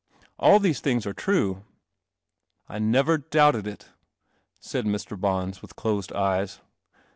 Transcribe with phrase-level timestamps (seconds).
[0.39, 1.63] All these things are true.""
[2.67, 3.89] I never doubted it,"
[4.59, 5.15] said Mr.
[5.15, 6.59] Bons, with closed eyes.